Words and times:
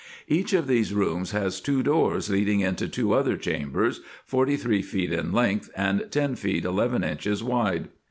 Each 0.27 0.51
of 0.53 0.65
these 0.65 0.95
rooms 0.95 1.29
has 1.29 1.61
two 1.61 1.83
doors 1.83 2.27
leading 2.31 2.61
into 2.61 2.87
two 2.89 3.13
other 3.13 3.37
chambers, 3.37 4.01
forty 4.25 4.57
three 4.57 4.81
feet 4.81 5.13
in 5.13 5.31
length, 5.31 5.69
and 5.77 6.07
ten 6.09 6.33
feet 6.33 6.65
eleven 6.65 7.03
inches 7.03 7.43
wide. 7.43 7.87